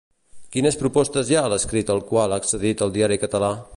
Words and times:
Quines 0.55 0.77
propostes 0.79 1.29
hi 1.33 1.37
ha 1.39 1.43
a 1.49 1.51
l'escrit 1.53 1.91
al 1.97 2.01
qual 2.13 2.33
ha 2.35 2.41
accedit 2.45 2.83
el 2.87 2.95
diari 2.97 3.21
català? 3.27 3.53